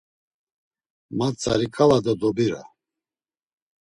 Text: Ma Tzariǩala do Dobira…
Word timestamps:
Ma 1.17 1.27
Tzariǩala 1.33 1.99
do 2.05 2.13
Dobira… 2.21 2.61